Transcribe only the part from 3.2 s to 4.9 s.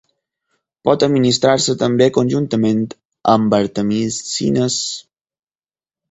amb artemisines.